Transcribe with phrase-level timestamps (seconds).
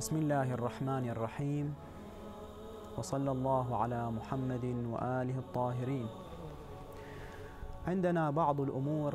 [0.00, 1.74] بسم الله الرحمن الرحيم.
[2.98, 6.08] وصلى الله على محمد وآله الطاهرين.
[7.86, 9.14] عندنا بعض الأمور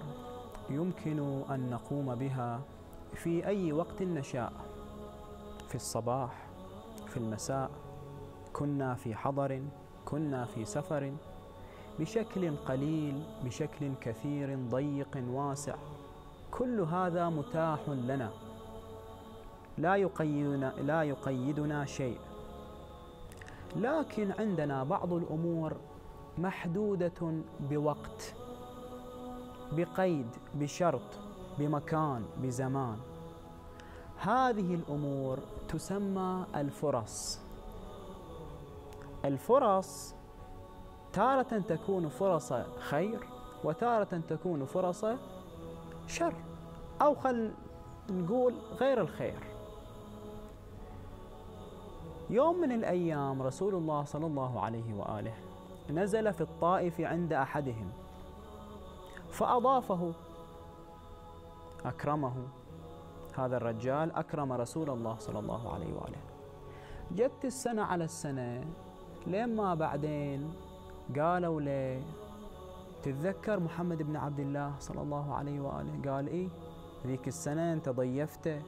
[0.70, 2.62] يمكن أن نقوم بها
[3.14, 4.54] في أي وقت نشاء.
[5.68, 6.34] في الصباح
[7.08, 7.72] في المساء
[8.54, 9.62] كنا في حضر
[10.06, 11.14] كنا في سفر
[12.00, 15.76] بشكل قليل بشكل كثير ضيق واسع.
[16.52, 18.30] كل هذا متاح لنا.
[19.78, 22.20] لا يقيدنا لا يقيدنا شيء.
[23.76, 25.74] لكن عندنا بعض الأمور
[26.38, 28.36] محدودة بوقت
[29.72, 31.20] بقيد بشرط
[31.60, 32.98] بمكان بزمان.
[34.18, 37.40] هذه الأمور تسمى الفرص.
[39.26, 40.16] الفرص
[41.14, 43.28] تارة تكون فرص خير
[43.64, 45.06] وتارة تكون فرص
[46.08, 46.34] شر
[47.02, 47.52] أو خل
[48.10, 49.55] نقول غير الخير.
[52.30, 55.34] يوم من الأيام رسول الله صلى الله عليه وآله
[55.90, 57.90] نزل في الطائف عند أحدهم
[59.30, 60.14] فأضافه
[61.86, 62.34] أكرمه.
[63.38, 66.22] هذا الرجال أكرم رسول الله صلى الله عليه وآله.
[67.12, 68.66] جت السنة على السنة
[69.28, 70.54] لما بعدين
[71.20, 72.02] قالوا له
[73.04, 76.48] تتذكر محمد بن عبد الله صلى الله عليه وآله؟ قال إيه
[77.06, 78.62] ذيك السنة أنت ضيفته.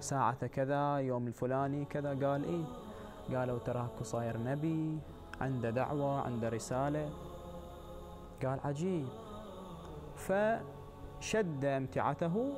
[0.00, 2.64] ساعة كذا يوم الفلاني كذا قال إيه؟
[3.36, 4.98] قالوا تراك صاير نبي
[5.40, 7.10] عنده دعوة عنده رسالة.
[8.44, 9.06] قال عجيب.
[10.16, 12.52] فشد أمتعته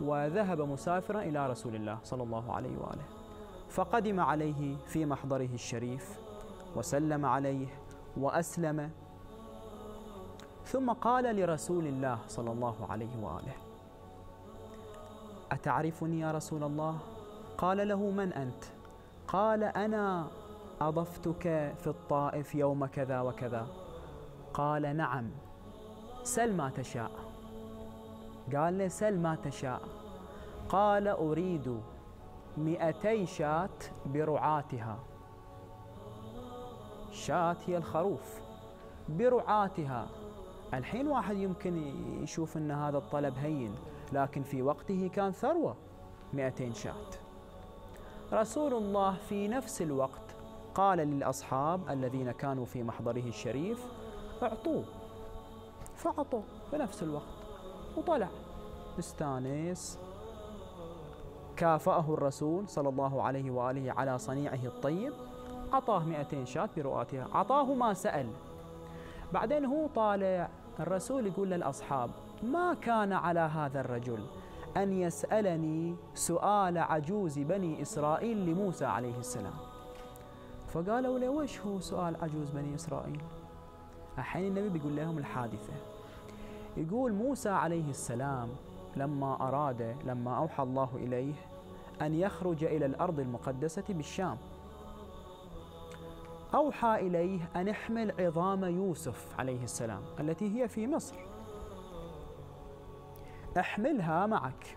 [0.00, 3.04] وذهب مسافرا إلى رسول الله صلى الله عليه وآله.
[3.70, 6.20] فقدم عليه في محضره الشريف
[6.76, 7.66] وسلم عليه
[8.16, 8.90] وأسلم.
[10.64, 13.54] ثم قال لرسول الله صلى الله عليه وآله
[15.52, 16.98] أتعرفني يا رسول الله؟
[17.58, 18.64] قال له من أنت؟
[19.28, 20.26] قال أنا
[20.80, 23.66] أضفتك في الطائف يوم كذا وكذا.
[24.54, 25.30] قال نعم
[26.22, 27.10] سل ما تشاء.
[28.54, 29.80] قال له سل ما تشاء.
[30.68, 31.80] قال أريد
[32.56, 34.98] مئتي شاة برعاتها.
[37.10, 38.40] شاة هي الخروف
[39.08, 40.06] برعاتها.
[40.74, 41.76] الحين واحد يمكن
[42.22, 43.74] يشوف أن هذا الطلب هين.
[44.12, 45.76] لكن في وقته كان ثروة
[46.34, 47.10] 200 شاة.
[48.32, 50.36] رسول الله في نفس الوقت
[50.74, 53.86] قال للأصحاب الذين كانوا في محضره الشريف
[54.42, 54.84] أعطوه.
[55.96, 57.34] فأعطوه في نفس الوقت
[57.96, 58.28] وطلع.
[58.98, 59.98] مستانس
[61.56, 65.12] كافأه الرسول صلى الله عليه وآله على صنيعه الطيب
[65.72, 68.30] أعطاه 200 شاة برؤاتها أعطاه ما سأل.
[69.32, 72.10] بعدين هو طالع الرسول يقول للأصحاب
[72.42, 74.26] ما كان على هذا الرجل
[74.76, 79.54] أن يسألني سؤال عجوز بني إسرائيل لموسى عليه السلام؟
[80.68, 83.22] فقالوا له وش هو سؤال عجوز بني إسرائيل؟
[84.18, 85.72] الحين النبي بيقول لهم الحادثة.
[86.76, 88.48] يقول موسى عليه السلام
[88.96, 91.34] لما أراد لما أوحى الله إليه
[92.02, 94.36] أن يخرج إلى الأرض المقدسة بالشام
[96.54, 101.16] أوحى إليه أن احمل عظام يوسف عليه السلام التي هي في مصر.
[103.58, 104.76] احملها معك.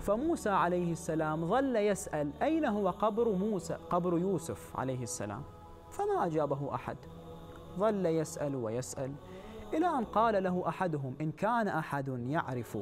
[0.00, 5.42] فموسى عليه السلام ظل يسأل أين هو قبر موسى قبر يوسف عليه السلام؟
[5.90, 6.96] فما أجابه أحد.
[7.78, 9.12] ظل يسأل ويسأل
[9.72, 12.78] إلى أن قال له أحدهم إن كان أحد يعرف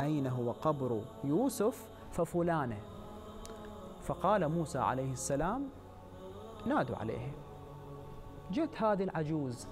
[0.00, 2.78] أين هو قبر يوسف ففلانه.
[4.02, 5.68] فقال موسى عليه السلام
[6.66, 7.32] نادوا عليه.
[8.50, 9.66] جت هذه العجوز.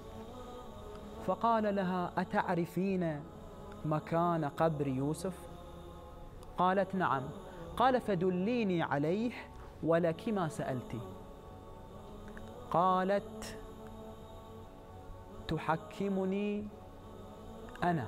[1.27, 3.21] فقال لها أتعرفين
[3.85, 5.39] مكان قبر يوسف؟
[6.59, 7.23] قالت نعم.
[7.77, 9.33] قال فدليني عليه
[9.83, 10.97] ولك ما سألت.
[12.71, 13.59] قالت
[15.49, 16.67] تحكمني
[17.83, 18.07] أنا.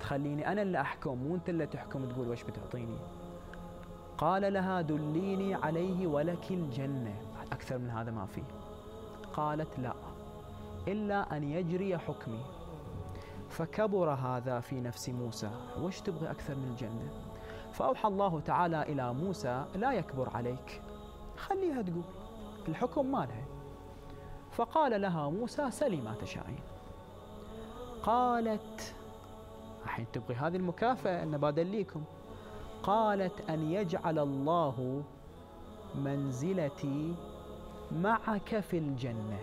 [0.00, 2.98] تخليني أنا اللي أحكم مو أنت اللي تحكم تقول وش بتعطيني.
[4.18, 7.14] قال لها دليني عليه ولك الجنة.
[7.52, 8.42] أكثر من هذا ما في.
[9.38, 9.92] قالت لا
[10.88, 12.40] إلا أن يجري حكمي.
[13.48, 15.50] فكبر هذا في نفس موسى
[15.80, 17.10] وش تبغي أكثر من الجنة؟
[17.72, 20.82] فأوحى الله تعالى إلى موسى لا يكبر عليك.
[21.36, 22.02] خليها تقول
[22.68, 23.44] الحكم مالها.
[24.50, 26.60] فقال لها موسى سلي ما تشاءين.
[28.02, 28.94] قالت
[29.84, 32.04] الحين تبغي هذه المكافأة؟ أن بدليكم
[32.82, 35.02] قالت أن يجعل الله
[35.94, 37.14] منزلتي
[37.92, 39.38] معك في الجنة.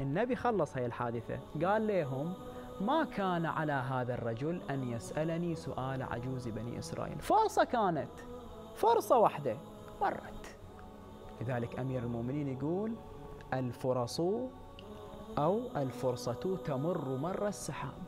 [0.00, 1.38] النبي خلص هاي الحادثة.
[1.64, 2.34] قال لهم
[2.80, 7.18] ما كان على هذا الرجل أن يسألني سؤال عجوز بني إسرائيل.
[7.18, 8.10] فرصة كانت.
[8.74, 9.56] فرصة واحدة.
[10.00, 10.56] مرت.
[11.40, 12.94] لذلك أمير المؤمنين يقول
[13.52, 14.20] الفرص
[15.38, 18.02] أو الفرصة تمر مر السحاب.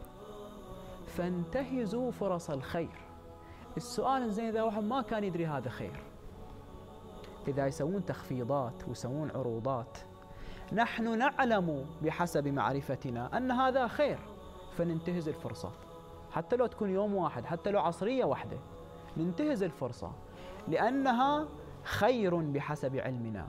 [1.07, 3.01] فانتهزوا فرص الخير.
[3.77, 6.10] السؤال زين إذا واحد ما كان يدري هذا خير.
[7.49, 9.99] إذا يسوون تخفيضات ويسوون عروضات.
[10.73, 14.19] نحن نعلم بحسب معرفتنا أن هذا خير
[14.77, 15.73] فننتهز الفرصة.
[16.31, 18.59] حتى لو تكون يوم واحد حتى لو عصرية واحدة
[19.17, 20.13] ننتهز الفرصة.
[20.69, 21.49] لأنها
[21.83, 23.47] خير بحسب علمنا.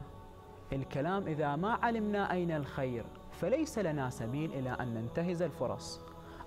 [0.73, 6.01] الكلام إذا ما علمنا أين الخير فليس لنا سبيل إلى أن ننتهز الفرص.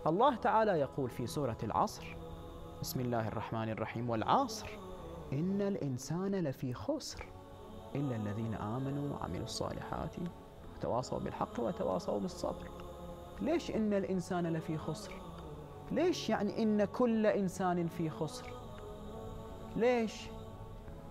[0.06, 2.16] الله تعالى يقول في سورة العصر
[2.80, 4.68] بسم الله الرحمن الرحيم والعصر.
[5.32, 7.33] إن الإنسان لفي خسر.
[7.94, 10.16] إلا الذين آمنوا وعملوا الصالحات
[10.76, 12.68] وتواصوا بالحق وتواصوا بالصبر.
[13.42, 15.12] ليش إن الإنسان لفي خسر؟
[15.92, 18.52] ليش يعني إن كل إنسان في خسر؟
[19.76, 20.28] ليش؟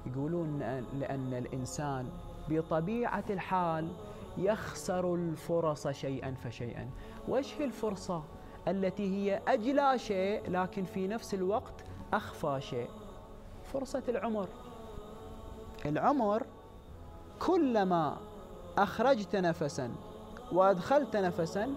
[0.06, 0.60] يقولون
[1.00, 2.10] لأن الإنسان
[2.50, 3.88] بطبيعة الحال
[4.38, 6.90] يخسر الفرص شيئا فشيئا.
[7.30, 8.24] وش هي الفرصة؟
[8.68, 11.84] التي هي أجلى شيء لكن في نفس الوقت
[12.14, 12.90] أخفى شيء.
[13.64, 14.48] فرصة العمر.
[15.86, 16.44] العمر
[17.40, 18.18] كلما
[18.78, 19.92] أخرجت نفسا
[20.52, 21.76] وأدخلت نفسا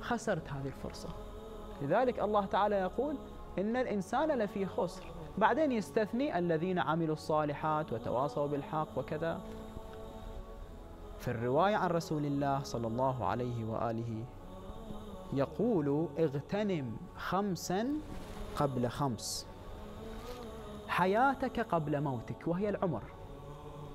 [0.00, 1.08] خسرت هذه الفرصة.
[1.82, 3.16] لذلك الله تعالى يقول
[3.58, 5.04] إن الإنسان لفي خسر.
[5.38, 9.40] بعدين يستثني الذين عملوا الصالحات وتواصوا بالحق وكذا.
[11.18, 14.24] في الرواية عن رسول الله صلى الله عليه وآله
[15.32, 17.88] يقول اغتنم خمسا
[18.56, 19.46] قبل خمس.
[20.88, 23.02] حياتك قبل موتك وهي العمر.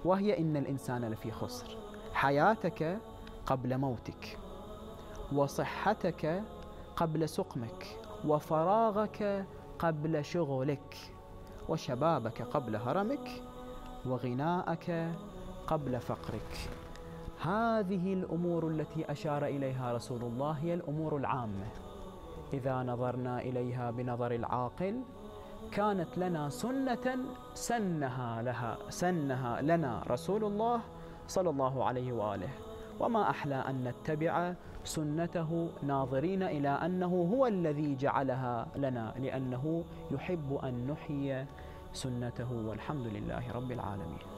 [0.05, 1.77] وهي إن الإنسان لفي خسر.
[2.13, 2.97] حياتك
[3.45, 4.37] قبل موتك
[5.33, 6.43] وصحتك
[6.95, 9.45] قبل سقمك وفراغك
[9.79, 10.97] قبل شغلك
[11.69, 13.29] وشبابك قبل هرمك
[14.05, 15.11] وغناءك
[15.67, 16.69] قبل فقرك.
[17.41, 21.67] هذه الأمور التي أشار إليها رسول الله هي الأمور العامة.
[22.53, 25.01] إذا نظرنا إليها بنظر العاقل
[25.71, 27.17] كانت لنا سنة
[27.53, 30.81] سنها لها سنها لنا رسول الله
[31.27, 32.49] صلى الله عليه وآله.
[32.99, 40.87] وما أحلى أن نتبع سنته ناظرين إلى أنه هو الذي جعلها لنا لأنه يحب أن
[40.87, 41.45] نحيي
[41.93, 44.32] سنته والحمد لله رب العالمين.